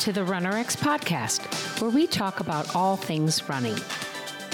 to 0.00 0.12
the 0.12 0.22
RunRx 0.22 0.78
podcast, 0.78 1.78
where 1.78 1.90
we 1.90 2.06
talk 2.06 2.40
about 2.40 2.74
all 2.74 2.96
things 2.96 3.46
running. 3.50 3.76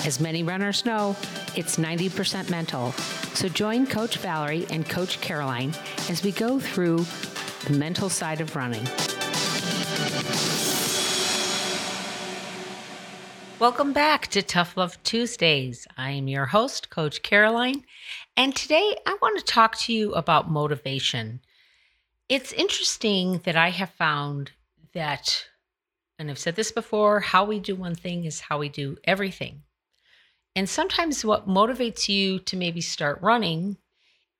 As 0.04 0.19
many 0.19 0.42
runners 0.42 0.85
know, 0.85 1.15
it's 1.54 1.76
90% 1.76 2.51
mental. 2.51 2.90
So 3.35 3.48
join 3.48 3.87
Coach 3.87 4.19
Valerie 4.19 4.67
and 4.71 4.88
Coach 4.88 5.21
Caroline 5.21 5.72
as 6.11 6.24
we 6.24 6.32
go 6.32 6.59
through 6.59 7.06
the 7.64 7.78
mental 7.78 8.09
side 8.09 8.40
of 8.40 8.56
running. 8.56 8.85
Welcome 13.60 13.92
back 13.92 14.26
to 14.28 14.42
Tough 14.42 14.76
Love 14.76 15.01
Tuesdays. 15.04 15.87
I 15.97 16.10
am 16.10 16.27
your 16.27 16.47
host, 16.47 16.91
Coach 16.91 17.23
Caroline, 17.23 17.84
and 18.37 18.56
today 18.56 18.97
I 19.06 19.16
want 19.23 19.38
to 19.38 19.45
talk 19.45 19.78
to 19.78 19.92
you 19.92 20.12
about 20.15 20.51
motivation. 20.51 21.38
It's 22.28 22.52
interesting 22.52 23.42
that 23.44 23.55
I 23.55 23.70
have 23.70 23.91
found 23.91 24.50
that, 24.96 25.46
and 26.18 26.30
I've 26.30 26.38
said 26.38 26.56
this 26.56 26.73
before, 26.73 27.20
how 27.20 27.45
we 27.45 27.60
do 27.60 27.77
one 27.77 27.95
thing 27.95 28.24
is 28.24 28.41
how 28.41 28.59
we 28.59 28.68
do 28.68 28.96
everything. 29.05 29.62
And 30.56 30.69
sometimes 30.69 31.24
what 31.24 31.46
motivates 31.46 32.09
you 32.09 32.38
to 32.41 32.56
maybe 32.56 32.80
start 32.80 33.20
running 33.22 33.77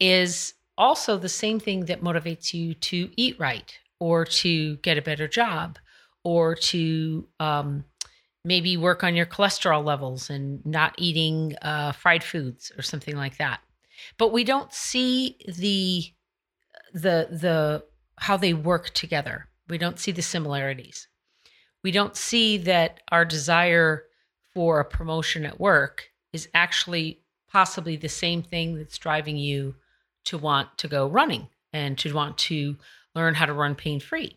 is 0.01 0.55
also 0.79 1.17
the 1.19 1.29
same 1.29 1.61
thing 1.61 1.85
that 1.87 2.03
motivates 2.03 2.53
you 2.53 2.75
to 2.75 3.11
eat 3.17 3.39
right 3.39 3.79
or 4.01 4.25
to 4.25 4.77
get 4.77 4.99
a 4.99 5.03
better 5.03 5.29
job 5.29 5.79
or 6.25 6.55
to 6.55 7.29
um, 7.39 7.85
maybe 8.45 8.77
work 8.77 9.05
on 9.05 9.15
your 9.15 9.27
cholesterol 9.27 9.85
levels 9.85 10.31
and 10.31 10.65
not 10.65 10.95
eating 10.99 11.55
uh, 11.63 11.93
fried 11.93 12.25
foods 12.25 12.73
or 12.79 12.83
something 12.83 13.17
like 13.17 13.37
that. 13.37 13.61
But 14.19 14.33
we 14.33 14.45
don't 14.45 14.73
see 14.73 15.39
the 15.47 16.05
the 16.93 17.29
the 17.31 17.85
how 18.19 18.37
they 18.37 18.55
work 18.55 18.91
together. 18.91 19.49
We 19.69 19.79
don't 19.79 19.99
see 19.99 20.13
the 20.13 20.23
similarities. 20.23 21.09
We 21.83 21.91
don't 21.91 22.17
see 22.17 22.59
that 22.59 23.01
our 23.11 23.25
desire 23.25 24.05
for 24.55 24.81
a 24.81 24.85
promotion 24.85 25.45
at 25.45 25.61
work 25.61 26.11
is 26.33 26.49
actually 26.55 27.21
possibly 27.49 27.97
the 27.97 28.09
same 28.09 28.43
thing 28.43 28.77
that's 28.77 28.99
driving 28.99 29.37
you 29.37 29.75
to 30.25 30.39
want 30.39 30.77
to 30.79 30.89
go 30.89 31.07
running 31.07 31.49
and 31.73 31.97
to 31.99 32.13
want 32.13 32.39
to 32.39 32.77
learn 33.15 33.35
how 33.35 33.47
to 33.47 33.53
run 33.53 33.75
pain 33.75 34.01
free. 34.01 34.37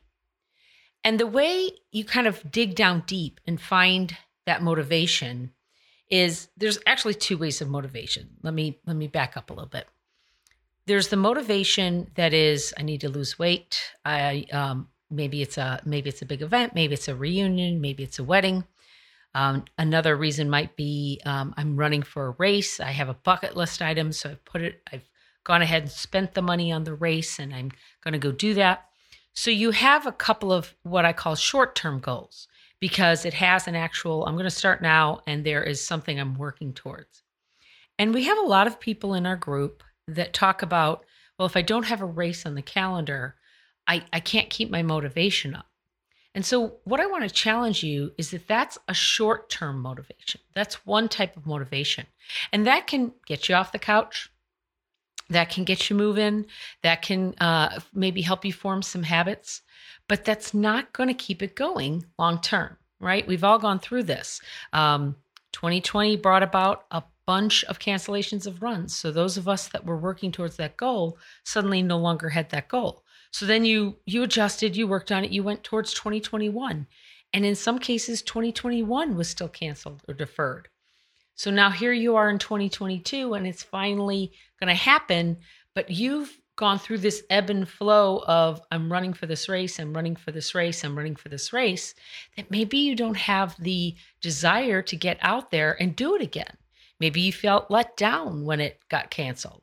And 1.04 1.20
the 1.20 1.28
way 1.28 1.72
you 1.92 2.06
kind 2.06 2.28
of 2.28 2.52
dig 2.52 2.76
down 2.76 3.04
deep 3.08 3.40
and 3.48 3.60
find 3.60 4.16
that 4.46 4.62
motivation 4.62 5.52
is 6.10 6.50
there's 6.58 6.80
actually 6.86 7.14
two 7.14 7.38
ways 7.38 7.62
of 7.62 7.70
motivation. 7.70 8.30
Let 8.42 8.54
me 8.54 8.80
let 8.86 8.96
me 8.96 9.08
back 9.08 9.38
up 9.38 9.50
a 9.50 9.54
little 9.54 9.70
bit. 9.70 9.88
There's 10.86 11.10
the 11.10 11.18
motivation 11.18 12.10
that 12.16 12.34
is 12.34 12.74
I 12.78 12.82
need 12.82 13.02
to 13.02 13.10
lose 13.10 13.38
weight. 13.38 13.80
I 14.04 14.46
um, 14.52 14.88
maybe 15.10 15.42
it's 15.42 15.58
a 15.58 15.82
maybe 15.86 16.10
it's 16.10 16.22
a 16.22 16.26
big 16.26 16.42
event, 16.42 16.76
maybe 16.76 16.94
it's 16.94 17.08
a 17.08 17.16
reunion, 17.16 17.82
maybe 17.82 18.04
it's 18.04 18.20
a 18.20 18.24
wedding. 18.24 18.64
Um, 19.36 19.66
another 19.78 20.16
reason 20.16 20.50
might 20.50 20.76
be 20.76 21.22
um, 21.26 21.54
I'm 21.56 21.78
running 21.78 22.02
for 22.02 22.28
a 22.28 22.36
race. 22.40 22.80
I 22.80 22.92
have 22.92 23.10
a 23.10 23.14
bucket 23.14 23.56
list 23.56 23.82
item, 23.82 24.12
so 24.12 24.32
I've 24.32 24.46
put 24.46 24.62
it. 24.62 24.82
I've 24.92 25.08
gone 25.44 25.62
ahead 25.62 25.84
and 25.84 25.92
spent 25.92 26.34
the 26.34 26.42
money 26.42 26.72
on 26.72 26.84
the 26.84 26.96
race, 26.96 27.40
and 27.40 27.54
I'm 27.54 27.72
going 28.04 28.14
to 28.14 28.20
go 28.20 28.32
do 28.32 28.54
that. 28.56 28.86
So 29.34 29.52
you 29.52 29.72
have 29.72 30.06
a 30.06 30.12
couple 30.12 30.52
of 30.52 30.76
what 30.84 31.06
I 31.06 31.14
call 31.14 31.36
short-term 31.36 32.00
goals 32.00 32.48
because 32.80 33.24
it 33.26 33.36
has 33.36 33.68
an 33.68 33.76
actual. 33.76 34.26
I'm 34.26 34.34
going 34.34 34.46
to 34.46 34.50
start 34.50 34.82
now, 34.82 35.22
and 35.28 35.46
there 35.46 35.64
is 35.64 35.86
something 35.86 36.20
I'm 36.20 36.36
working 36.36 36.74
towards. 36.74 37.24
And 37.98 38.14
we 38.14 38.24
have 38.24 38.38
a 38.38 38.48
lot 38.48 38.68
of 38.68 38.80
people 38.80 39.14
in 39.14 39.26
our 39.26 39.36
group 39.36 39.84
that 40.08 40.34
talk 40.34 40.62
about, 40.62 41.06
well, 41.38 41.46
if 41.46 41.56
I 41.56 41.62
don't 41.62 41.86
have 41.86 42.02
a 42.02 42.06
race 42.06 42.46
on 42.46 42.56
the 42.56 42.62
calendar, 42.62 43.36
I, 43.90 44.04
I 44.14 44.20
can't 44.20 44.52
keep 44.52 44.70
my 44.70 44.84
motivation 44.84 45.56
up. 45.56 45.66
And 46.36 46.46
so, 46.46 46.78
what 46.84 47.00
I 47.00 47.08
want 47.08 47.24
to 47.24 47.30
challenge 47.30 47.84
you 47.84 48.12
is 48.18 48.30
that 48.32 48.48
that's 48.48 48.78
a 48.88 48.94
short 48.94 49.50
term 49.50 49.82
motivation. 49.82 50.40
That's 50.54 50.86
one 50.86 51.10
type 51.10 51.36
of 51.36 51.48
motivation. 51.48 52.06
And 52.54 52.68
that 52.68 52.86
can 52.86 53.14
get 53.26 53.50
you 53.50 53.56
off 53.56 53.72
the 53.72 53.80
couch. 53.80 54.30
That 55.32 55.50
can 55.50 55.64
get 55.64 55.90
you 55.90 55.96
moving. 55.96 56.46
That 56.84 57.02
can 57.02 57.34
uh, 57.42 57.80
maybe 57.94 58.22
help 58.22 58.46
you 58.46 58.54
form 58.54 58.84
some 58.84 59.04
habits. 59.04 59.64
But 60.08 60.24
that's 60.24 60.54
not 60.54 60.94
going 60.94 61.10
to 61.10 61.16
keep 61.16 61.42
it 61.42 61.56
going 61.56 62.06
long 62.20 62.40
term, 62.42 62.78
right? 63.00 63.28
We've 63.28 63.44
all 63.44 63.60
gone 63.60 63.80
through 63.80 64.04
this. 64.04 64.40
Um, 64.72 65.16
2020 65.54 66.16
brought 66.18 66.44
about 66.44 66.86
a 66.92 67.02
bunch 67.26 67.64
of 67.66 67.80
cancellations 67.80 68.46
of 68.46 68.62
runs. 68.62 68.96
So, 68.96 69.12
those 69.12 69.36
of 69.36 69.48
us 69.48 69.68
that 69.70 69.86
were 69.86 69.98
working 69.98 70.32
towards 70.32 70.58
that 70.58 70.78
goal 70.78 71.18
suddenly 71.44 71.82
no 71.82 71.98
longer 71.98 72.30
had 72.30 72.52
that 72.52 72.68
goal. 72.68 73.04
So 73.32 73.46
then 73.46 73.66
you 73.66 73.98
you 74.06 74.24
adjusted, 74.24 74.76
you 74.76 74.88
worked 74.88 75.12
on 75.12 75.24
it, 75.24 75.32
you 75.32 75.44
went 75.44 75.64
towards 75.64 75.94
2021. 75.94 76.88
And 77.34 77.46
in 77.46 77.56
some 77.56 77.80
cases 77.80 78.22
2021 78.24 79.16
was 79.16 79.30
still 79.30 79.48
canceled 79.48 80.02
or 80.08 80.14
deferred. 80.14 80.68
So 81.36 81.52
now 81.52 81.70
here 81.70 81.94
you 81.94 82.16
are 82.16 82.30
in 82.30 82.40
2022 82.40 83.34
and 83.34 83.48
it's 83.48 83.64
finally 83.64 84.34
going 84.60 84.68
to 84.68 84.74
happen, 84.74 85.38
but 85.74 85.90
you've 85.90 86.38
gone 86.58 86.78
through 86.78 86.98
this 86.98 87.24
ebb 87.30 87.50
and 87.50 87.70
flow 87.70 88.22
of 88.28 88.62
I'm 88.72 88.92
running 88.92 89.14
for 89.14 89.26
this 89.26 89.48
race, 89.48 89.80
I'm 89.80 89.94
running 89.94 90.18
for 90.18 90.34
this 90.34 90.54
race, 90.54 90.84
I'm 90.84 90.98
running 90.98 91.16
for 91.16 91.30
this 91.30 91.54
race, 91.54 91.96
that 92.36 92.52
maybe 92.52 92.80
you 92.80 92.96
don't 92.96 93.16
have 93.16 93.56
the 93.58 93.96
desire 94.20 94.82
to 94.82 94.96
get 94.98 95.18
out 95.22 95.52
there 95.52 95.82
and 95.82 95.96
do 95.96 96.16
it 96.16 96.22
again. 96.22 96.58
Maybe 97.00 97.22
you 97.22 97.32
felt 97.32 97.72
let 97.72 97.96
down 97.96 98.44
when 98.44 98.60
it 98.60 98.82
got 98.90 99.10
canceled. 99.10 99.62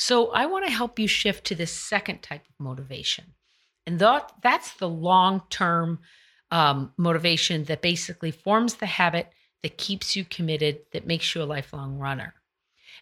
So 0.00 0.30
I 0.30 0.46
want 0.46 0.64
to 0.64 0.72
help 0.72 0.98
you 0.98 1.06
shift 1.06 1.44
to 1.48 1.54
this 1.54 1.70
second 1.70 2.22
type 2.22 2.46
of 2.48 2.58
motivation. 2.58 3.34
And 3.86 3.98
that, 3.98 4.32
that's 4.42 4.72
the 4.72 4.88
long 4.88 5.42
term 5.50 5.98
um, 6.50 6.94
motivation 6.96 7.64
that 7.64 7.82
basically 7.82 8.30
forms 8.30 8.76
the 8.76 8.86
habit 8.86 9.28
that 9.62 9.76
keeps 9.76 10.16
you 10.16 10.24
committed, 10.24 10.78
that 10.94 11.06
makes 11.06 11.34
you 11.34 11.42
a 11.42 11.44
lifelong 11.44 11.98
runner. 11.98 12.32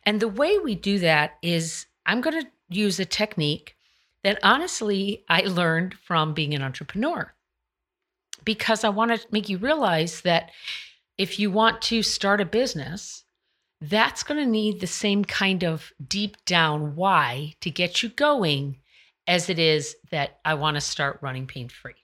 And 0.03 0.19
the 0.19 0.27
way 0.27 0.59
we 0.59 0.75
do 0.75 0.99
that 0.99 1.35
is 1.41 1.87
I'm 2.05 2.21
going 2.21 2.41
to 2.41 2.51
use 2.69 2.99
a 2.99 3.05
technique 3.05 3.77
that 4.25 4.41
honestly 4.43 5.25
I 5.29 5.43
learned 5.43 5.95
from 5.95 6.35
being 6.35 6.53
an 6.53 6.63
entrepreneur 6.63 7.33
because 8.43 8.83
I 8.83 8.89
want 8.89 9.13
to 9.13 9.25
make 9.31 9.49
you 9.49 9.59
realize 9.59 10.23
that 10.23 10.51
if 11.17 11.39
you 11.39 11.53
want 11.53 11.81
to 11.83 12.03
start 12.03 12.41
a 12.41 12.45
business, 12.45 13.23
that's 13.81 14.23
going 14.23 14.45
to 14.45 14.51
need 14.51 14.81
the 14.81 14.87
same 14.87 15.25
kind 15.25 15.63
of 15.63 15.93
deep 16.07 16.37
down 16.45 16.97
why 16.97 17.55
to 17.61 17.71
get 17.71 18.03
you 18.03 18.09
going 18.09 18.79
as 19.27 19.49
it 19.49 19.59
is 19.59 19.95
that 20.11 20.41
I 20.45 20.55
want 20.55 20.77
to 20.77 20.81
start 20.81 21.19
running 21.23 21.47
pain 21.47 21.69
free. 21.69 21.95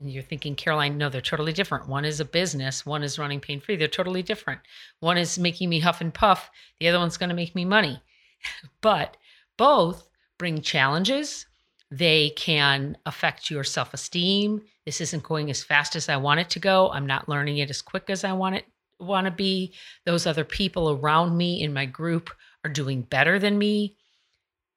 And 0.00 0.10
you're 0.10 0.22
thinking, 0.22 0.54
Caroline, 0.54 0.96
no, 0.96 1.10
they're 1.10 1.20
totally 1.20 1.52
different. 1.52 1.86
One 1.86 2.06
is 2.06 2.20
a 2.20 2.24
business, 2.24 2.86
one 2.86 3.02
is 3.02 3.18
running 3.18 3.40
pain 3.40 3.60
free. 3.60 3.76
They're 3.76 3.86
totally 3.86 4.22
different. 4.22 4.60
One 5.00 5.18
is 5.18 5.38
making 5.38 5.68
me 5.68 5.78
huff 5.80 6.00
and 6.00 6.12
puff, 6.12 6.50
the 6.80 6.88
other 6.88 6.98
one's 6.98 7.18
going 7.18 7.28
to 7.28 7.36
make 7.36 7.54
me 7.54 7.64
money. 7.64 8.02
but 8.80 9.16
both 9.56 10.08
bring 10.38 10.62
challenges. 10.62 11.46
They 11.90 12.30
can 12.30 12.96
affect 13.04 13.50
your 13.50 13.64
self 13.64 13.92
esteem. 13.92 14.62
This 14.86 15.00
isn't 15.00 15.22
going 15.22 15.50
as 15.50 15.62
fast 15.62 15.94
as 15.94 16.08
I 16.08 16.16
want 16.16 16.40
it 16.40 16.48
to 16.50 16.58
go. 16.58 16.90
I'm 16.90 17.06
not 17.06 17.28
learning 17.28 17.58
it 17.58 17.68
as 17.68 17.82
quick 17.82 18.08
as 18.08 18.24
I 18.24 18.32
want 18.32 18.56
it 18.56 18.64
want 19.00 19.26
to 19.26 19.30
be. 19.30 19.74
Those 20.04 20.26
other 20.26 20.44
people 20.44 20.90
around 20.90 21.36
me 21.36 21.62
in 21.62 21.72
my 21.72 21.86
group 21.86 22.30
are 22.64 22.70
doing 22.70 23.02
better 23.02 23.38
than 23.38 23.58
me. 23.58 23.96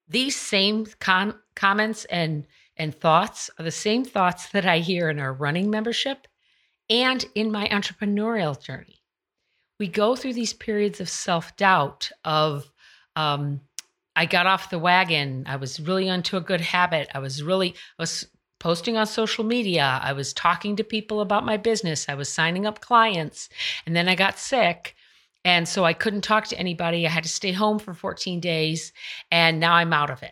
These 0.08 0.36
same 0.36 0.86
con- 1.00 1.40
comments 1.56 2.06
and 2.06 2.46
and 2.76 2.94
thoughts 2.96 3.52
are 3.60 3.64
the 3.64 3.72
same 3.72 4.04
thoughts 4.04 4.50
that 4.50 4.66
I 4.66 4.80
hear 4.80 5.10
in 5.10 5.20
our 5.20 5.32
running 5.32 5.70
membership 5.70 6.28
and 6.90 7.24
in 7.36 7.52
my 7.52 7.68
entrepreneurial 7.68 8.60
journey. 8.60 9.04
We 9.80 9.88
go 9.88 10.16
through 10.16 10.34
these 10.34 10.54
periods 10.54 11.00
of 11.00 11.10
self 11.10 11.56
doubt 11.56 12.12
of 12.26 12.72
um, 13.16 13.62
I 14.16 14.26
got 14.26 14.48
off 14.48 14.70
the 14.70 14.80
wagon. 14.80 15.46
I 15.48 15.56
was 15.56 15.80
really 15.80 16.10
onto 16.10 16.38
a 16.38 16.42
good 16.42 16.62
habit. 16.62 17.10
I 17.14 17.20
was 17.20 17.44
really 17.44 17.76
I 18.00 18.04
was 18.04 18.28
posting 18.64 18.96
on 18.96 19.06
social 19.06 19.44
media. 19.44 20.00
I 20.02 20.14
was 20.14 20.32
talking 20.32 20.78
to 20.78 20.86
people 20.86 21.20
about 21.20 21.46
my 21.46 21.58
business. 21.58 22.08
I 22.08 22.16
was 22.16 22.30
signing 22.30 22.66
up 22.66 22.80
clients. 22.80 23.50
And 23.86 23.94
then 23.94 24.08
I 24.08 24.16
got 24.16 24.40
sick. 24.40 24.96
And 25.44 25.68
so 25.68 25.84
I 25.84 25.92
couldn't 25.92 26.22
talk 26.22 26.48
to 26.48 26.58
anybody. 26.58 27.06
I 27.06 27.10
had 27.10 27.24
to 27.24 27.30
stay 27.30 27.52
home 27.52 27.78
for 27.78 27.94
14 27.94 28.40
days. 28.40 28.94
And 29.30 29.60
now 29.60 29.74
I'm 29.74 29.92
out 29.92 30.10
of 30.10 30.24
it. 30.24 30.32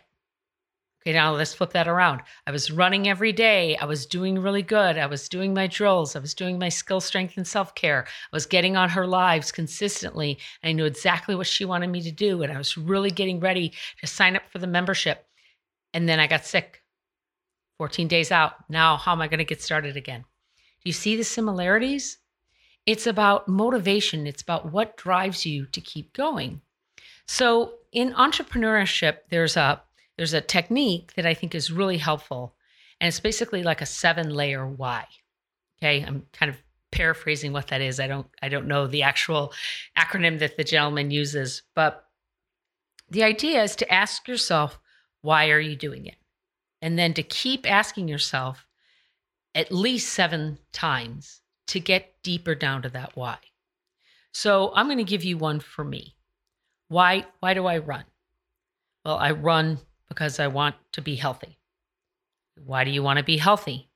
Okay, 1.02 1.12
now 1.12 1.34
let's 1.34 1.52
flip 1.52 1.74
that 1.74 1.88
around. 1.88 2.22
I 2.46 2.52
was 2.52 2.70
running 2.70 3.06
every 3.06 3.32
day. 3.32 3.76
I 3.76 3.84
was 3.84 4.06
doing 4.06 4.38
really 4.38 4.62
good. 4.62 4.96
I 4.96 5.06
was 5.06 5.28
doing 5.28 5.52
my 5.52 5.66
drills. 5.66 6.16
I 6.16 6.20
was 6.20 6.32
doing 6.32 6.58
my 6.58 6.70
skill 6.70 7.02
strength 7.02 7.36
and 7.36 7.46
self 7.46 7.74
care. 7.74 8.06
I 8.06 8.34
was 8.34 8.46
getting 8.46 8.78
on 8.78 8.88
her 8.88 9.06
lives 9.06 9.52
consistently. 9.52 10.38
And 10.62 10.70
I 10.70 10.72
knew 10.72 10.86
exactly 10.86 11.34
what 11.34 11.46
she 11.46 11.66
wanted 11.66 11.90
me 11.90 12.00
to 12.00 12.10
do. 12.10 12.42
And 12.42 12.50
I 12.50 12.56
was 12.56 12.78
really 12.78 13.10
getting 13.10 13.40
ready 13.40 13.74
to 14.00 14.06
sign 14.06 14.36
up 14.36 14.48
for 14.48 14.58
the 14.58 14.66
membership. 14.66 15.26
And 15.92 16.08
then 16.08 16.18
I 16.18 16.26
got 16.26 16.46
sick 16.46 16.81
14 17.82 18.06
days 18.06 18.30
out. 18.30 18.52
Now, 18.68 18.96
how 18.96 19.10
am 19.10 19.20
I 19.20 19.26
going 19.26 19.38
to 19.38 19.44
get 19.44 19.60
started 19.60 19.96
again? 19.96 20.20
Do 20.20 20.84
you 20.84 20.92
see 20.92 21.16
the 21.16 21.24
similarities? 21.24 22.18
It's 22.86 23.08
about 23.08 23.48
motivation, 23.48 24.28
it's 24.28 24.40
about 24.40 24.70
what 24.70 24.96
drives 24.96 25.44
you 25.44 25.66
to 25.66 25.80
keep 25.80 26.12
going. 26.12 26.60
So, 27.26 27.72
in 27.90 28.12
entrepreneurship, 28.12 29.16
there's 29.30 29.56
a 29.56 29.82
there's 30.16 30.32
a 30.32 30.40
technique 30.40 31.14
that 31.14 31.26
I 31.26 31.34
think 31.34 31.56
is 31.56 31.72
really 31.72 31.98
helpful, 31.98 32.54
and 33.00 33.08
it's 33.08 33.18
basically 33.18 33.64
like 33.64 33.80
a 33.80 33.86
seven 33.86 34.30
layer 34.30 34.64
why. 34.64 35.06
Okay, 35.78 36.04
I'm 36.04 36.26
kind 36.32 36.50
of 36.50 36.62
paraphrasing 36.92 37.52
what 37.52 37.66
that 37.66 37.80
is. 37.80 37.98
I 37.98 38.06
don't 38.06 38.28
I 38.40 38.48
don't 38.48 38.68
know 38.68 38.86
the 38.86 39.02
actual 39.02 39.52
acronym 39.98 40.38
that 40.38 40.56
the 40.56 40.62
gentleman 40.62 41.10
uses, 41.10 41.62
but 41.74 42.04
the 43.10 43.24
idea 43.24 43.64
is 43.64 43.74
to 43.74 43.92
ask 43.92 44.28
yourself, 44.28 44.78
why 45.20 45.50
are 45.50 45.58
you 45.58 45.74
doing 45.74 46.06
it? 46.06 46.14
And 46.82 46.98
then 46.98 47.14
to 47.14 47.22
keep 47.22 47.70
asking 47.70 48.08
yourself 48.08 48.66
at 49.54 49.72
least 49.72 50.12
7 50.12 50.58
times 50.72 51.40
to 51.68 51.80
get 51.80 52.14
deeper 52.22 52.54
down 52.54 52.82
to 52.82 52.90
that 52.90 53.16
why. 53.16 53.38
So, 54.34 54.72
I'm 54.74 54.86
going 54.86 54.98
to 54.98 55.04
give 55.04 55.24
you 55.24 55.38
one 55.38 55.60
for 55.60 55.84
me. 55.84 56.16
Why 56.88 57.24
why 57.40 57.54
do 57.54 57.64
I 57.64 57.78
run? 57.78 58.04
Well, 59.04 59.16
I 59.16 59.30
run 59.30 59.78
because 60.08 60.38
I 60.38 60.48
want 60.48 60.76
to 60.92 61.00
be 61.00 61.16
healthy. 61.16 61.58
Why 62.62 62.84
do 62.84 62.90
you 62.90 63.02
want 63.02 63.18
to 63.18 63.24
be 63.24 63.38
healthy? 63.38 63.88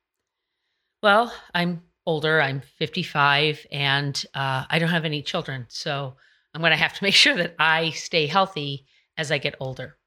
Well, 1.03 1.33
I'm 1.55 1.83
older. 2.07 2.41
I'm 2.41 2.63
55 2.79 3.67
and 3.71 4.25
uh, 4.35 4.65
I 4.71 4.79
don't 4.79 4.89
have 4.89 5.05
any 5.05 5.21
children. 5.21 5.67
So 5.69 6.17
I'm 6.55 6.63
going 6.63 6.71
to 6.71 6.77
have 6.77 6.95
to 6.95 7.05
make 7.05 7.15
sure 7.15 7.37
that 7.37 7.55
I 7.59 7.91
stay 7.91 8.27
healthy 8.27 8.87
as 9.19 9.31
I 9.31 9.39
get 9.39 9.57
older. 9.61 9.99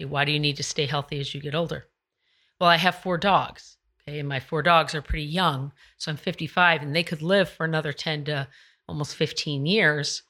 Okay, 0.00 0.08
why 0.08 0.24
do 0.24 0.32
you 0.32 0.40
need 0.40 0.56
to 0.56 0.62
stay 0.62 0.86
healthy 0.86 1.20
as 1.20 1.34
you 1.34 1.40
get 1.40 1.54
older? 1.54 1.84
Well, 2.64 2.72
I 2.72 2.78
have 2.78 2.94
four 2.94 3.18
dogs. 3.18 3.76
Okay, 4.08 4.20
and 4.20 4.26
my 4.26 4.40
four 4.40 4.62
dogs 4.62 4.94
are 4.94 5.02
pretty 5.02 5.26
young. 5.26 5.70
So 5.98 6.10
I'm 6.10 6.16
55 6.16 6.80
and 6.80 6.96
they 6.96 7.02
could 7.02 7.20
live 7.20 7.50
for 7.50 7.66
another 7.66 7.92
10 7.92 8.24
to 8.24 8.48
almost 8.88 9.16
15 9.16 9.66
years. 9.66 10.22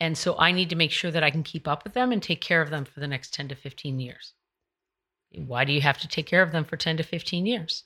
And 0.00 0.16
so 0.16 0.34
I 0.38 0.50
need 0.50 0.70
to 0.70 0.76
make 0.76 0.92
sure 0.92 1.10
that 1.10 1.22
I 1.22 1.30
can 1.30 1.42
keep 1.42 1.68
up 1.68 1.84
with 1.84 1.92
them 1.92 2.10
and 2.10 2.22
take 2.22 2.40
care 2.40 2.62
of 2.62 2.70
them 2.70 2.86
for 2.86 3.00
the 3.00 3.06
next 3.06 3.34
10 3.34 3.48
to 3.48 3.54
15 3.54 4.00
years. 4.00 4.32
Why 5.36 5.66
do 5.66 5.74
you 5.74 5.82
have 5.82 5.98
to 5.98 6.08
take 6.08 6.24
care 6.24 6.40
of 6.40 6.52
them 6.52 6.64
for 6.64 6.78
10 6.78 6.96
to 6.96 7.02
15 7.02 7.44
years? 7.44 7.84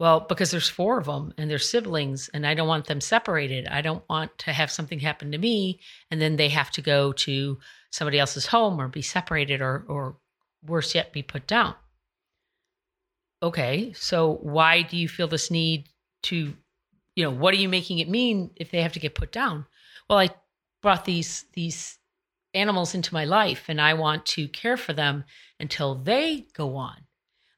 Well, 0.00 0.26
because 0.28 0.50
there's 0.50 0.68
four 0.68 0.98
of 0.98 1.06
them 1.06 1.32
and 1.38 1.48
they're 1.48 1.60
siblings, 1.60 2.30
and 2.34 2.44
I 2.44 2.54
don't 2.54 2.66
want 2.66 2.86
them 2.86 3.00
separated. 3.00 3.68
I 3.68 3.80
don't 3.80 4.02
want 4.08 4.36
to 4.38 4.52
have 4.52 4.72
something 4.72 4.98
happen 4.98 5.30
to 5.30 5.38
me 5.38 5.78
and 6.10 6.20
then 6.20 6.34
they 6.34 6.48
have 6.48 6.72
to 6.72 6.82
go 6.82 7.12
to 7.12 7.60
somebody 7.92 8.18
else's 8.18 8.46
home 8.46 8.80
or 8.80 8.88
be 8.88 9.02
separated 9.02 9.62
or, 9.62 9.84
or 9.86 10.16
worse 10.66 10.96
yet, 10.96 11.12
be 11.12 11.22
put 11.22 11.46
down. 11.46 11.76
Okay, 13.42 13.92
so 13.94 14.38
why 14.42 14.82
do 14.82 14.96
you 14.96 15.08
feel 15.08 15.28
this 15.28 15.50
need 15.50 15.88
to, 16.24 16.54
you 17.16 17.24
know, 17.24 17.30
what 17.30 17.54
are 17.54 17.58
you 17.58 17.68
making 17.68 17.98
it 17.98 18.08
mean 18.08 18.50
if 18.56 18.70
they 18.70 18.82
have 18.82 18.92
to 18.92 19.00
get 19.00 19.14
put 19.14 19.32
down? 19.32 19.66
Well, 20.08 20.18
I 20.18 20.30
brought 20.82 21.04
these 21.04 21.46
these 21.54 21.98
animals 22.52 22.94
into 22.94 23.14
my 23.14 23.24
life 23.24 23.66
and 23.68 23.80
I 23.80 23.94
want 23.94 24.26
to 24.26 24.48
care 24.48 24.76
for 24.76 24.92
them 24.92 25.24
until 25.58 25.94
they 25.94 26.46
go 26.54 26.76
on 26.76 26.96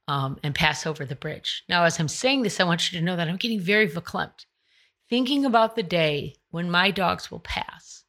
um, 0.07 0.39
and 0.43 0.55
pass 0.55 0.87
over 0.87 1.05
the 1.05 1.17
bridge. 1.17 1.65
Now, 1.69 1.85
as 1.85 1.99
I'm 1.99 2.09
saying 2.09 2.43
this, 2.43 2.61
I 2.61 2.65
want 2.65 2.93
you 2.93 2.99
to 2.99 3.05
know 3.05 3.17
that 3.17 3.29
I'm 3.29 3.37
getting 3.37 3.61
very 3.61 3.89
verklempt, 3.89 4.45
thinking 5.09 5.45
about 5.45 5.75
the 5.75 5.83
day 5.83 6.37
when 6.51 6.71
my 6.71 6.91
dogs 6.91 7.31
will 7.31 7.41
pass. 7.41 8.05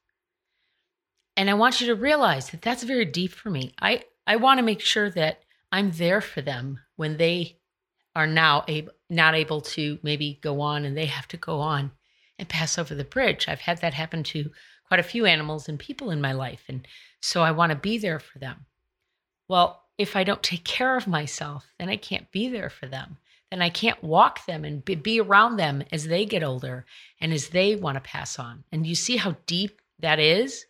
And 1.37 1.49
I 1.49 1.53
want 1.53 1.81
you 1.81 1.87
to 1.87 1.95
realize 1.95 2.49
that 2.49 2.61
that's 2.61 2.83
very 2.83 3.05
deep 3.05 3.31
for 3.31 3.49
me. 3.49 3.73
I, 3.79 4.03
I 4.27 4.35
want 4.35 4.59
to 4.59 4.63
make 4.63 4.81
sure 4.81 5.09
that 5.11 5.43
I'm 5.71 5.91
there 5.91 6.21
for 6.21 6.41
them 6.41 6.79
when 6.97 7.17
they 7.17 7.59
are 8.15 8.27
now 8.27 8.63
able, 8.67 8.91
not 9.09 9.35
able 9.35 9.61
to 9.61 9.99
maybe 10.03 10.39
go 10.41 10.61
on 10.61 10.85
and 10.85 10.95
they 10.95 11.07
have 11.07 11.27
to 11.29 11.37
go 11.37 11.59
on 11.59 11.91
and 12.37 12.49
pass 12.49 12.77
over 12.77 12.93
the 12.95 13.03
bridge. 13.03 13.47
I've 13.47 13.61
had 13.61 13.81
that 13.81 13.93
happen 13.93 14.23
to 14.23 14.51
quite 14.87 14.99
a 14.99 15.03
few 15.03 15.25
animals 15.25 15.67
and 15.67 15.79
people 15.79 16.11
in 16.11 16.21
my 16.21 16.33
life. 16.33 16.63
And 16.67 16.87
so 17.21 17.41
I 17.41 17.51
want 17.51 17.71
to 17.71 17.75
be 17.75 17.97
there 17.97 18.19
for 18.19 18.39
them. 18.39 18.65
Well, 19.47 19.83
if 19.97 20.15
I 20.15 20.23
don't 20.23 20.43
take 20.43 20.63
care 20.63 20.97
of 20.97 21.07
myself, 21.07 21.67
then 21.79 21.89
I 21.89 21.97
can't 21.97 22.31
be 22.31 22.47
there 22.49 22.69
for 22.69 22.87
them. 22.87 23.17
Then 23.51 23.61
I 23.61 23.69
can't 23.69 24.03
walk 24.03 24.45
them 24.45 24.65
and 24.65 24.83
be 24.83 25.19
around 25.19 25.57
them 25.57 25.83
as 25.91 26.07
they 26.07 26.25
get 26.25 26.43
older 26.43 26.85
and 27.21 27.31
as 27.31 27.49
they 27.49 27.75
want 27.75 27.95
to 27.95 28.01
pass 28.01 28.39
on. 28.39 28.63
And 28.71 28.87
you 28.87 28.95
see 28.95 29.17
how 29.17 29.35
deep 29.45 29.79
that 29.99 30.19
is? 30.19 30.65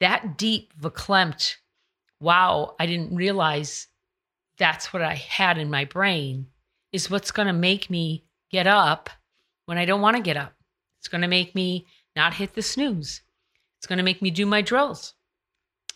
That 0.00 0.38
deep, 0.38 0.72
verklempt, 0.80 1.56
wow, 2.20 2.76
I 2.80 2.86
didn't 2.86 3.14
realize 3.14 3.88
that's 4.56 4.92
what 4.92 5.02
I 5.02 5.14
had 5.14 5.58
in 5.58 5.70
my 5.70 5.84
brain 5.84 6.46
is 6.94 7.10
what's 7.10 7.32
going 7.32 7.48
to 7.48 7.52
make 7.52 7.90
me 7.90 8.24
get 8.52 8.68
up 8.68 9.10
when 9.66 9.78
I 9.78 9.84
don't 9.84 10.00
want 10.00 10.16
to 10.16 10.22
get 10.22 10.36
up. 10.36 10.52
It's 11.00 11.08
going 11.08 11.22
to 11.22 11.28
make 11.28 11.52
me 11.52 11.86
not 12.14 12.34
hit 12.34 12.54
the 12.54 12.62
snooze. 12.62 13.20
It's 13.78 13.88
going 13.88 13.96
to 13.96 14.04
make 14.04 14.22
me 14.22 14.30
do 14.30 14.46
my 14.46 14.62
drills. 14.62 15.14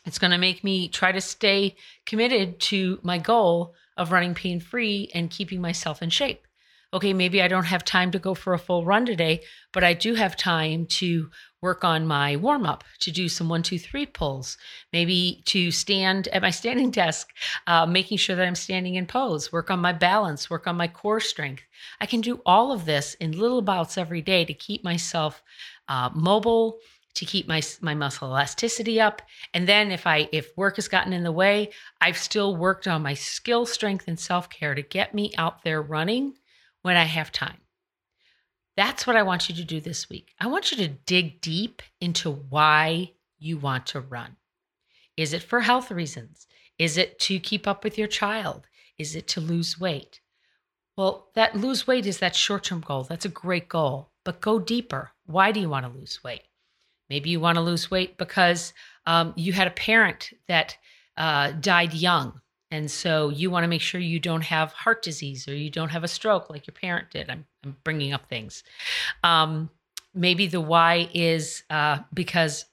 It's 0.05 0.19
going 0.19 0.33
to 0.33 0.39
make 0.39 0.65
me 0.65 0.89
try 0.89 1.13
to 1.13 1.21
stay 1.21 1.77
committed 2.05 2.59
to 2.63 2.99
my 3.05 3.17
goal 3.19 3.75
of 3.97 4.11
running 4.11 4.35
pain 4.35 4.59
free 4.59 5.09
and 5.15 5.31
keeping 5.31 5.61
myself 5.61 6.03
in 6.03 6.11
shape. 6.11 6.48
Okay, 6.95 7.13
maybe 7.13 7.43
I 7.43 7.49
don't 7.49 7.67
have 7.67 7.85
time 7.85 8.11
to 8.13 8.19
go 8.19 8.35
for 8.35 8.55
a 8.55 8.59
full 8.59 8.87
run 8.87 9.05
today, 9.05 9.43
but 9.75 9.85
I 9.85 9.93
do 9.93 10.15
have 10.15 10.39
time 10.39 10.87
to 10.87 11.29
work 11.61 11.85
on 11.85 12.07
my 12.07 12.37
warm 12.37 12.65
up, 12.65 12.83
to 13.01 13.11
do 13.11 13.29
some 13.29 13.51
one, 13.51 13.63
two, 13.63 13.79
three 13.79 14.07
pulls, 14.07 14.57
maybe 14.91 15.43
to 15.47 15.71
stand 15.71 16.29
at 16.29 16.41
my 16.41 16.49
standing 16.61 16.91
desk, 16.91 17.29
uh, 17.67 17.85
making 17.85 18.17
sure 18.17 18.37
that 18.37 18.47
I'm 18.47 18.55
standing 18.55 18.95
in 18.95 19.05
pose, 19.05 19.53
work 19.53 19.71
on 19.71 19.81
my 19.81 19.93
balance, 19.93 20.49
work 20.49 20.67
on 20.67 20.77
my 20.79 20.89
core 20.89 21.21
strength. 21.21 21.63
I 22.01 22.07
can 22.07 22.23
do 22.23 22.41
all 22.47 22.73
of 22.73 22.87
this 22.87 23.13
in 23.15 23.33
little 23.33 23.61
bouts 23.61 23.99
every 23.99 24.23
day 24.23 24.47
to 24.47 24.55
keep 24.55 24.83
myself 24.83 25.43
uh, 25.89 26.09
mobile 26.15 26.79
to 27.15 27.25
keep 27.27 27.49
my 27.49 27.61
my 27.81 27.95
muscle 27.95 28.29
elasticity 28.29 29.01
up. 29.01 29.21
And 29.53 29.69
then 29.69 29.91
if 29.91 30.07
i 30.07 30.29
if 30.33 30.57
work 30.57 30.77
has 30.77 30.87
gotten 30.87 31.13
in 31.13 31.25
the 31.25 31.33
way 31.33 31.71
i've 32.01 32.17
still 32.17 32.55
worked 32.57 32.87
on 32.87 33.03
my 33.03 33.15
skill 33.15 33.67
strength 33.67 34.05
and 34.07 34.21
self-care 34.21 34.75
to 34.75 34.83
get 34.83 35.15
me 35.15 35.33
out 35.37 35.65
there 35.65 35.83
running 35.83 36.35
when 36.83 36.97
i 36.97 37.05
have 37.05 37.33
time. 37.33 37.59
That's 38.77 39.07
what 39.07 39.17
i 39.17 39.23
want 39.23 39.49
you 39.49 39.55
to 39.57 39.65
do 39.65 39.81
this 39.81 40.09
week. 40.09 40.35
I 40.41 40.47
want 40.47 40.71
you 40.71 40.77
to 40.79 40.89
dig 40.89 41.41
deep 41.41 41.83
into 42.01 42.31
why 42.31 43.13
you 43.39 43.59
want 43.59 43.87
to 43.89 44.01
run. 44.01 44.37
Is 45.17 45.33
it 45.33 45.43
for 45.43 45.61
health 45.61 45.91
reasons? 45.91 46.47
Is 46.79 46.97
it 46.97 47.19
to 47.21 47.41
keep 47.41 47.67
up 47.67 47.83
with 47.83 47.99
your 47.99 48.09
child? 48.09 48.67
Is 48.99 49.17
it 49.17 49.27
to 49.29 49.41
lose 49.41 49.81
weight? 49.81 50.21
Well 50.97 51.31
that 51.35 51.57
lose 51.57 51.87
weight 51.87 52.07
is 52.07 52.19
that 52.19 52.37
short-term 52.37 52.81
goal. 52.81 53.05
That's 53.05 53.25
a 53.25 53.31
great 53.31 53.69
goal 53.69 54.11
but 54.29 54.43
go 54.43 54.59
deeper. 54.59 55.13
Why 55.25 55.53
do 55.53 55.59
you 55.59 55.71
want 55.71 55.87
to 55.87 55.99
lose 55.99 56.23
weight? 56.23 56.43
Maybe 57.09 57.31
you 57.31 57.41
want 57.41 57.57
to 57.57 57.63
lose 57.63 57.91
weight 57.91 58.19
because 58.19 58.75
um, 59.07 59.33
you 59.37 59.55
had 59.55 59.67
a 59.67 59.71
parent 59.71 60.35
that 60.49 60.77
uh, 61.17 61.53
died 61.53 61.95
young. 61.95 62.43
And 62.71 62.91
so 62.91 63.31
you 63.31 63.51
want 63.51 63.65
to 63.65 63.69
make 63.69 63.81
sure 63.81 64.01
you 64.01 64.21
don't 64.21 64.43
have 64.43 64.73
heart 64.73 65.03
disease 65.03 65.49
or 65.49 65.55
you 65.55 65.71
don't 65.71 65.89
have 65.89 66.05
a 66.05 66.09
stroke 66.09 66.51
like 66.51 66.67
your 66.67 66.75
parent 66.75 67.11
did. 67.11 67.31
I'm, 67.31 67.47
I'm 67.65 67.77
bringing 67.83 68.13
up 68.13 68.29
things. 68.29 68.63
Um, 69.25 69.71
maybe 70.15 70.47
the 70.47 70.61
why 70.61 71.09
is 71.15 71.63
uh, 71.71 72.01
because 72.13 72.67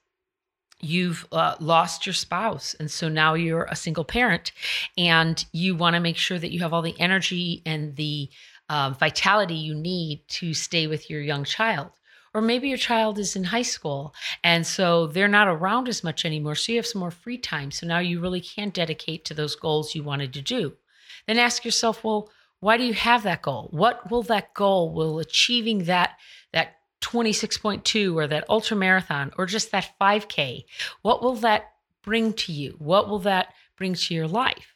you've 0.82 1.26
uh, 1.32 1.56
lost 1.60 2.06
your 2.06 2.14
spouse 2.14 2.76
and 2.80 2.92
so 2.92 3.08
now 3.08 3.34
you're 3.34 3.64
a 3.66 3.76
single 3.76 4.04
parent 4.04 4.52
and 4.98 5.46
you 5.54 5.76
want 5.76 5.94
to 5.96 6.00
make 6.00 6.18
sure 6.18 6.38
that 6.38 6.52
you 6.52 6.60
have 6.60 6.74
all 6.74 6.82
the 6.82 7.00
energy 7.00 7.62
and 7.66 7.96
the 7.96 8.30
uh, 8.68 8.94
vitality 9.00 9.56
you 9.56 9.74
need 9.74 10.28
to 10.28 10.54
stay 10.54 10.86
with 10.88 11.10
your 11.10 11.22
young 11.22 11.46
child 11.46 11.92
or 12.36 12.42
maybe 12.42 12.68
your 12.68 12.78
child 12.78 13.18
is 13.18 13.38
in 13.38 13.46
high 13.46 13.62
school 13.62 14.14
and 14.44 14.68
so 14.68 15.08
they're 15.08 15.30
not 15.30 15.48
around 15.48 15.88
as 15.88 16.04
much 16.04 16.26
anymore. 16.26 16.54
So 16.54 16.74
you 16.74 16.78
have 16.78 16.86
some 16.86 17.00
more 17.00 17.10
free 17.10 17.38
time. 17.38 17.72
So 17.72 17.88
now 17.88 18.00
you 18.00 18.20
really 18.20 18.42
can't 18.42 18.74
dedicate 18.74 19.24
to 19.26 19.34
those 19.34 19.56
goals 19.56 19.96
you 19.96 20.04
wanted 20.04 20.34
to 20.34 20.42
do. 20.42 20.74
Then 21.28 21.40
ask 21.40 21.64
yourself, 21.64 22.04
well, 22.04 22.30
why 22.60 22.76
do 22.76 22.84
you 22.84 22.94
have 22.94 23.24
that 23.24 23.42
goal? 23.42 23.70
What 23.72 24.12
will 24.12 24.24
that 24.24 24.54
goal, 24.54 24.94
will 24.94 25.20
achieving 25.20 25.86
that, 25.86 26.18
that 26.52 26.76
26.2 27.02 28.14
or 28.14 28.28
that 28.28 28.50
ultra 28.50 28.76
marathon 28.76 29.32
or 29.38 29.46
just 29.46 29.72
that 29.72 29.92
5K, 30.02 30.66
what 31.04 31.24
will 31.24 31.36
that 31.36 31.72
bring 32.04 32.34
to 32.34 32.52
you? 32.52 32.76
What 32.80 33.08
will 33.08 33.20
that 33.20 33.54
bring 33.78 33.94
to 33.94 34.14
your 34.14 34.28
life? 34.28 34.76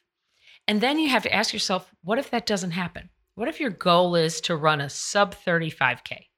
And 0.66 0.80
then 0.80 0.98
you 0.98 1.10
have 1.10 1.24
to 1.24 1.34
ask 1.34 1.52
yourself, 1.52 1.92
what 2.02 2.18
if 2.18 2.30
that 2.30 2.46
doesn't 2.46 2.70
happen? 2.70 3.10
What 3.34 3.48
if 3.48 3.60
your 3.60 3.70
goal 3.70 4.14
is 4.14 4.40
to 4.42 4.56
run 4.56 4.80
a 4.80 4.88
sub 4.88 5.34
35K? 5.34 6.29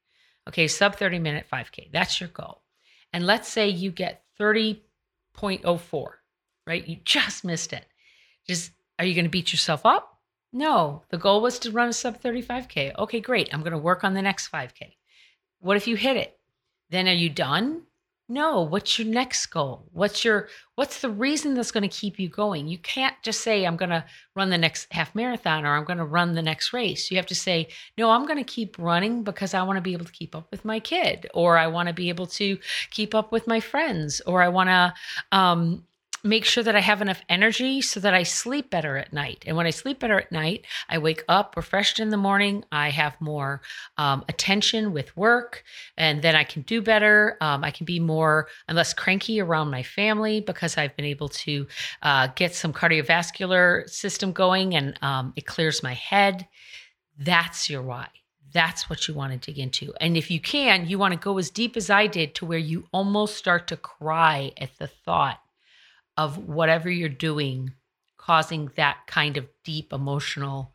Okay, 0.48 0.68
sub 0.68 0.96
30 0.96 1.18
minute 1.18 1.46
5K. 1.52 1.90
That's 1.92 2.20
your 2.20 2.28
goal. 2.28 2.62
And 3.12 3.26
let's 3.26 3.48
say 3.48 3.68
you 3.68 3.90
get 3.90 4.22
30.04, 4.40 6.06
right? 6.66 6.86
You 6.86 6.96
just 7.04 7.44
missed 7.44 7.72
it. 7.72 7.84
Just 8.46 8.72
are 8.98 9.04
you 9.04 9.14
going 9.14 9.24
to 9.24 9.30
beat 9.30 9.52
yourself 9.52 9.86
up? 9.86 10.18
No, 10.52 11.02
the 11.08 11.18
goal 11.18 11.40
was 11.40 11.58
to 11.60 11.70
run 11.70 11.88
a 11.88 11.92
sub 11.92 12.20
35K. 12.20 12.98
Okay, 12.98 13.20
great. 13.20 13.52
I'm 13.52 13.60
going 13.60 13.72
to 13.72 13.78
work 13.78 14.04
on 14.04 14.14
the 14.14 14.22
next 14.22 14.50
5K. 14.50 14.94
What 15.60 15.76
if 15.76 15.86
you 15.86 15.96
hit 15.96 16.16
it? 16.16 16.38
Then 16.90 17.08
are 17.08 17.12
you 17.12 17.30
done? 17.30 17.82
No, 18.32 18.62
what's 18.62 18.98
your 18.98 19.08
next 19.08 19.44
goal? 19.48 19.84
What's 19.92 20.24
your 20.24 20.48
what's 20.74 21.02
the 21.02 21.10
reason 21.10 21.52
that's 21.52 21.70
going 21.70 21.82
to 21.82 21.96
keep 22.00 22.18
you 22.18 22.30
going? 22.30 22.66
You 22.66 22.78
can't 22.78 23.14
just 23.22 23.42
say 23.42 23.66
I'm 23.66 23.76
going 23.76 23.90
to 23.90 24.06
run 24.34 24.48
the 24.48 24.56
next 24.56 24.90
half 24.90 25.14
marathon 25.14 25.66
or 25.66 25.76
I'm 25.76 25.84
going 25.84 25.98
to 25.98 26.06
run 26.06 26.34
the 26.34 26.40
next 26.40 26.72
race. 26.72 27.10
You 27.10 27.18
have 27.18 27.26
to 27.26 27.34
say, 27.34 27.68
"No, 27.98 28.10
I'm 28.10 28.24
going 28.24 28.38
to 28.38 28.44
keep 28.44 28.78
running 28.78 29.22
because 29.22 29.52
I 29.52 29.62
want 29.64 29.76
to 29.76 29.82
be 29.82 29.92
able 29.92 30.06
to 30.06 30.12
keep 30.12 30.34
up 30.34 30.50
with 30.50 30.64
my 30.64 30.80
kid 30.80 31.28
or 31.34 31.58
I 31.58 31.66
want 31.66 31.88
to 31.88 31.92
be 31.92 32.08
able 32.08 32.26
to 32.28 32.58
keep 32.90 33.14
up 33.14 33.32
with 33.32 33.46
my 33.46 33.60
friends 33.60 34.22
or 34.26 34.42
I 34.42 34.48
want 34.48 34.70
to 34.70 34.94
um 35.30 35.84
make 36.24 36.44
sure 36.44 36.62
that 36.62 36.76
I 36.76 36.80
have 36.80 37.02
enough 37.02 37.20
energy 37.28 37.80
so 37.80 37.98
that 38.00 38.14
I 38.14 38.22
sleep 38.22 38.70
better 38.70 38.96
at 38.96 39.12
night. 39.12 39.42
And 39.46 39.56
when 39.56 39.66
I 39.66 39.70
sleep 39.70 39.98
better 39.98 40.18
at 40.20 40.30
night, 40.30 40.64
I 40.88 40.98
wake 40.98 41.24
up 41.28 41.56
refreshed 41.56 41.98
in 41.98 42.10
the 42.10 42.16
morning. 42.16 42.64
I 42.70 42.90
have 42.90 43.20
more 43.20 43.60
um, 43.98 44.24
attention 44.28 44.92
with 44.92 45.16
work, 45.16 45.64
and 45.96 46.22
then 46.22 46.36
I 46.36 46.44
can 46.44 46.62
do 46.62 46.80
better. 46.80 47.36
Um, 47.40 47.64
I 47.64 47.72
can 47.72 47.86
be 47.86 47.98
more, 47.98 48.48
I'm 48.68 48.76
less 48.76 48.94
cranky 48.94 49.40
around 49.40 49.70
my 49.70 49.82
family 49.82 50.40
because 50.40 50.78
I've 50.78 50.94
been 50.94 51.04
able 51.04 51.28
to 51.28 51.66
uh, 52.02 52.28
get 52.36 52.54
some 52.54 52.72
cardiovascular 52.72 53.88
system 53.90 54.32
going 54.32 54.76
and 54.76 54.96
um, 55.02 55.32
it 55.34 55.46
clears 55.46 55.82
my 55.82 55.94
head. 55.94 56.46
That's 57.18 57.68
your 57.68 57.82
why. 57.82 58.08
That's 58.52 58.88
what 58.88 59.08
you 59.08 59.14
want 59.14 59.32
to 59.32 59.38
dig 59.38 59.58
into. 59.58 59.94
And 60.00 60.16
if 60.16 60.30
you 60.30 60.38
can, 60.38 60.86
you 60.86 60.98
want 60.98 61.14
to 61.14 61.18
go 61.18 61.38
as 61.38 61.50
deep 61.50 61.76
as 61.76 61.90
I 61.90 62.06
did 62.06 62.34
to 62.36 62.46
where 62.46 62.58
you 62.58 62.86
almost 62.92 63.36
start 63.36 63.66
to 63.68 63.76
cry 63.76 64.52
at 64.58 64.76
the 64.78 64.86
thought 64.86 65.40
of 66.16 66.38
whatever 66.48 66.90
you're 66.90 67.08
doing 67.08 67.72
causing 68.16 68.70
that 68.76 68.98
kind 69.06 69.36
of 69.36 69.48
deep 69.64 69.92
emotional 69.92 70.72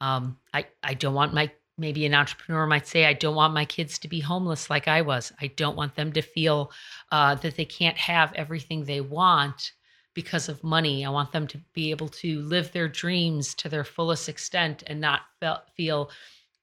um, 0.00 0.36
I, 0.52 0.66
I 0.82 0.94
don't 0.94 1.14
want 1.14 1.34
my 1.34 1.50
maybe 1.78 2.04
an 2.04 2.14
entrepreneur 2.14 2.66
might 2.66 2.86
say 2.86 3.06
i 3.06 3.12
don't 3.12 3.34
want 3.34 3.54
my 3.54 3.64
kids 3.64 3.98
to 3.98 4.08
be 4.08 4.20
homeless 4.20 4.68
like 4.68 4.88
i 4.88 5.00
was. 5.00 5.32
I 5.40 5.46
don't 5.48 5.76
want 5.76 5.94
them 5.94 6.12
to 6.12 6.22
feel 6.22 6.70
uh, 7.10 7.34
that 7.36 7.56
they 7.56 7.64
can't 7.64 7.96
have 7.96 8.32
everything 8.34 8.84
they 8.84 9.00
want 9.00 9.72
because 10.14 10.48
of 10.48 10.62
money. 10.62 11.04
I 11.04 11.10
want 11.10 11.32
them 11.32 11.46
to 11.48 11.58
be 11.72 11.90
able 11.90 12.08
to 12.08 12.40
live 12.42 12.72
their 12.72 12.88
dreams 12.88 13.54
to 13.56 13.68
their 13.68 13.84
fullest 13.84 14.28
extent 14.28 14.82
and 14.86 15.00
not 15.00 15.22
feel, 15.40 15.62
feel 15.76 16.10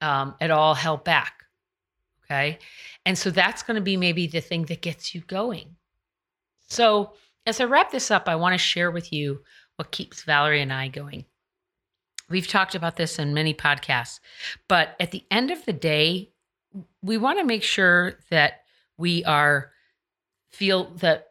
um, 0.01 0.35
at 0.39 0.51
all 0.51 0.73
held 0.73 1.03
back. 1.03 1.43
Okay? 2.25 2.59
And 3.05 3.17
so 3.17 3.31
that's 3.31 3.63
going 3.63 3.75
to 3.75 3.81
be 3.81 3.97
maybe 3.97 4.27
the 4.27 4.41
thing 4.41 4.65
that 4.65 4.81
gets 4.81 5.15
you 5.15 5.21
going. 5.21 5.75
So 6.67 7.13
as 7.45 7.59
I 7.59 7.65
wrap 7.65 7.91
this 7.91 8.11
up, 8.11 8.27
I 8.27 8.35
want 8.35 8.53
to 8.53 8.57
share 8.57 8.91
with 8.91 9.11
you 9.11 9.41
what 9.75 9.91
keeps 9.91 10.23
Valerie 10.23 10.61
and 10.61 10.73
I 10.73 10.87
going. 10.87 11.25
We've 12.29 12.47
talked 12.47 12.75
about 12.75 12.95
this 12.95 13.17
in 13.17 13.33
many 13.33 13.53
podcasts, 13.53 14.19
but 14.67 14.95
at 14.99 15.11
the 15.11 15.25
end 15.31 15.49
of 15.49 15.65
the 15.65 15.73
day, 15.73 16.31
we 17.01 17.17
want 17.17 17.39
to 17.39 17.45
make 17.45 17.63
sure 17.63 18.19
that 18.29 18.61
we 18.97 19.23
are 19.23 19.71
feel 20.51 20.91
that 20.95 21.29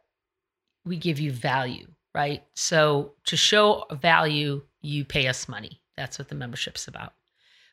we 0.85 0.97
give 0.97 1.21
you 1.21 1.31
value, 1.31 1.87
right? 2.15 2.43
So 2.55 3.15
to 3.27 3.37
show 3.37 3.85
value, 3.93 4.63
you 4.81 5.05
pay 5.05 5.29
us 5.29 5.49
money. 5.49 5.81
That's 5.97 6.19
what 6.19 6.29
the 6.29 6.35
membership's 6.35 6.89
about. 6.89 7.13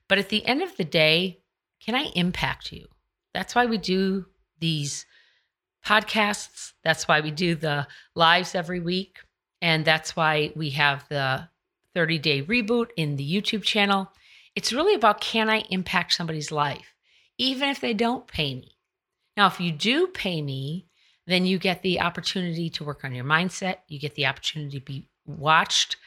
But 0.08 0.18
at 0.18 0.30
the 0.30 0.46
end 0.46 0.62
of 0.62 0.76
the 0.78 0.84
day, 0.84 1.40
can 1.84 1.96
I 1.96 2.12
impact 2.16 2.72
you? 2.72 2.88
That's 3.34 3.56
why 3.56 3.66
we 3.66 3.78
do 3.78 4.26
these 4.60 5.06
podcasts. 5.86 6.74
That's 6.84 7.08
why 7.08 7.22
we 7.22 7.32
do 7.32 7.56
the 7.56 7.88
lives 8.16 8.56
every 8.56 8.80
week. 8.80 9.20
And 9.62 9.86
that's 9.86 10.16
why 10.16 10.52
we 10.56 10.72
have 10.72 11.08
the 11.10 11.48
30 11.94 12.20
day 12.20 12.44
reboot 12.44 12.88
in 12.98 13.16
the 13.16 13.42
YouTube 13.42 13.64
channel. 13.64 14.12
It's 14.56 14.74
really 14.74 14.96
about 14.96 15.22
can 15.22 15.50
I 15.50 15.64
impact 15.70 16.14
somebody's 16.14 16.52
life, 16.52 16.94
even 17.38 17.70
if 17.70 17.82
they 17.82 17.94
don't 17.94 18.28
pay 18.28 18.56
me. 18.56 18.72
Now, 19.38 19.48
if 19.48 19.60
you 19.60 19.72
do 19.72 20.08
pay 20.08 20.42
me, 20.42 20.88
then 21.28 21.46
you 21.46 21.58
get 21.58 21.82
the 21.82 22.02
opportunity 22.02 22.70
to 22.72 22.84
work 22.84 23.04
on 23.04 23.14
your 23.14 23.26
mindset. 23.26 23.78
You 23.88 24.00
get 24.00 24.16
the 24.16 24.28
opportunity 24.28 24.80
to 24.80 24.86
be 24.86 25.08
watched 25.26 25.98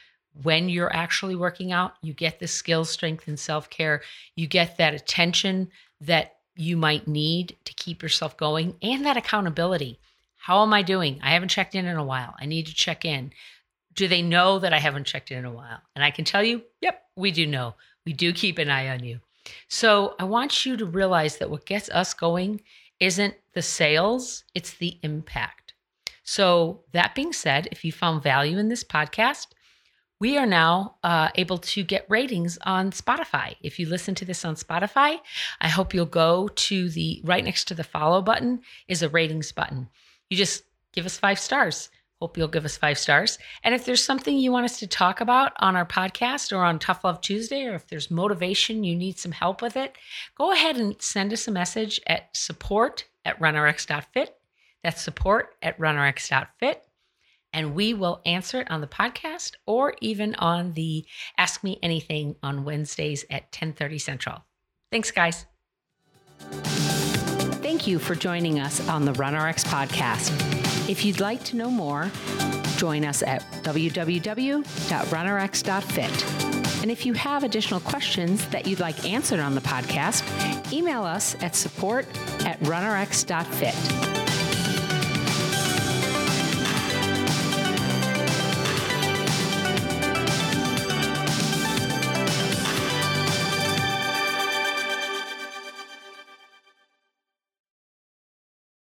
when 0.41 0.69
you're 0.69 0.95
actually 0.95 1.35
working 1.35 1.71
out. 1.71 1.93
You 2.01 2.13
get 2.13 2.39
the 2.39 2.47
skill, 2.47 2.85
strength, 2.85 3.27
and 3.27 3.39
self 3.39 3.69
care. 3.69 4.01
You 4.35 4.47
get 4.47 4.77
that 4.77 4.93
attention 4.93 5.69
that 6.01 6.38
you 6.59 6.75
might 6.75 7.07
need 7.07 7.55
to 7.63 7.73
keep 7.73 8.03
yourself 8.03 8.35
going 8.35 8.75
and 8.81 9.05
that 9.05 9.15
accountability. 9.15 9.97
How 10.35 10.61
am 10.61 10.73
I 10.73 10.81
doing? 10.81 11.19
I 11.23 11.31
haven't 11.31 11.49
checked 11.49 11.73
in 11.73 11.85
in 11.85 11.95
a 11.95 12.03
while. 12.03 12.35
I 12.37 12.45
need 12.45 12.67
to 12.67 12.73
check 12.73 13.05
in. 13.05 13.31
Do 13.93 14.09
they 14.09 14.21
know 14.21 14.59
that 14.59 14.73
I 14.73 14.79
haven't 14.79 15.05
checked 15.05 15.31
in 15.31 15.37
in 15.37 15.45
a 15.45 15.53
while? 15.53 15.79
And 15.95 16.03
I 16.03 16.11
can 16.11 16.25
tell 16.25 16.43
you, 16.43 16.63
yep, 16.81 17.03
we 17.15 17.31
do 17.31 17.47
know. 17.47 17.75
We 18.05 18.11
do 18.11 18.33
keep 18.33 18.57
an 18.57 18.69
eye 18.69 18.89
on 18.89 19.05
you. 19.05 19.21
So 19.69 20.15
I 20.19 20.25
want 20.25 20.65
you 20.65 20.75
to 20.75 20.85
realize 20.85 21.37
that 21.37 21.49
what 21.49 21.65
gets 21.65 21.89
us 21.89 22.13
going 22.13 22.61
isn't 22.99 23.35
the 23.53 23.61
sales, 23.61 24.43
it's 24.53 24.73
the 24.73 24.97
impact. 25.01 25.73
So, 26.23 26.81
that 26.91 27.15
being 27.15 27.33
said, 27.33 27.69
if 27.71 27.83
you 27.83 27.91
found 27.91 28.21
value 28.21 28.59
in 28.59 28.69
this 28.69 28.83
podcast, 28.83 29.47
we 30.19 30.37
are 30.37 30.45
now 30.45 30.95
uh, 31.03 31.29
able 31.35 31.57
to 31.57 31.83
get 31.83 32.05
ratings 32.09 32.57
on 32.63 32.91
Spotify. 32.91 33.55
If 33.61 33.79
you 33.79 33.87
listen 33.87 34.15
to 34.15 34.25
this 34.25 34.43
on 34.43 34.55
Spotify, 34.55 35.19
I 35.61 35.69
hope 35.69 35.93
you'll 35.93 36.05
go 36.05 36.49
to 36.49 36.89
the 36.89 37.21
right 37.23 37.43
next 37.43 37.67
to 37.69 37.73
the 37.73 37.83
follow 37.83 38.21
button 38.21 38.61
is 38.87 39.01
a 39.01 39.09
ratings 39.09 39.51
button. 39.51 39.89
You 40.29 40.37
just 40.37 40.63
give 40.93 41.05
us 41.05 41.17
five 41.17 41.39
stars. 41.39 41.89
Hope 42.21 42.37
you'll 42.37 42.49
give 42.49 42.65
us 42.65 42.75
five 42.75 42.97
stars. 42.99 43.39
And 43.63 43.73
if 43.73 43.85
there's 43.85 44.03
something 44.03 44.37
you 44.37 44.51
want 44.51 44.65
us 44.65 44.79
to 44.79 44.87
talk 44.87 45.21
about 45.21 45.53
on 45.59 45.77
our 45.77 45.85
podcast 45.85 46.51
or 46.51 46.61
on 46.65 46.77
Tough 46.77 47.05
Love 47.05 47.21
Tuesday, 47.21 47.65
or 47.65 47.75
if 47.75 47.87
there's 47.87 48.11
motivation, 48.11 48.83
you 48.83 48.93
need 48.97 49.17
some 49.17 49.31
help 49.31 49.61
with 49.61 49.77
it, 49.77 49.95
go 50.35 50.51
ahead 50.51 50.75
and 50.75 51.01
send 51.01 51.31
us 51.31 51.47
a 51.47 51.51
message 51.51 52.01
at 52.07 52.35
support 52.35 53.05
at 53.23 53.39
runrx.fit. 53.39 54.35
That's 54.83 55.01
support 55.01 55.55
at 55.61 55.79
runrx.fit 55.79 56.88
and 57.53 57.75
we 57.75 57.93
will 57.93 58.21
answer 58.25 58.61
it 58.61 58.71
on 58.71 58.81
the 58.81 58.87
podcast 58.87 59.53
or 59.65 59.95
even 60.01 60.35
on 60.35 60.73
the 60.73 61.05
Ask 61.37 61.63
Me 61.63 61.79
Anything 61.81 62.35
on 62.43 62.63
Wednesdays 62.63 63.25
at 63.29 63.51
10:30 63.51 63.99
Central. 63.99 64.45
Thanks 64.91 65.11
guys. 65.11 65.45
Thank 67.61 67.85
you 67.87 67.99
for 67.99 68.15
joining 68.15 68.59
us 68.59 68.87
on 68.87 69.05
the 69.05 69.13
RunRx 69.13 69.65
podcast. 69.65 70.31
If 70.89 71.05
you'd 71.05 71.19
like 71.19 71.43
to 71.45 71.55
know 71.55 71.69
more, 71.69 72.09
join 72.77 73.05
us 73.05 73.21
at 73.21 73.43
www.runrx.fit. 73.63 74.69
And 76.81 76.89
if 76.89 77.05
you 77.05 77.13
have 77.13 77.43
additional 77.43 77.81
questions 77.81 78.47
that 78.49 78.65
you'd 78.65 78.79
like 78.79 79.05
answered 79.05 79.39
on 79.39 79.53
the 79.53 79.61
podcast, 79.61 80.23
email 80.71 81.03
us 81.03 81.35
at 81.41 81.55
support 81.55 82.07
at 82.45 82.59
runrx.fit. 82.61 84.18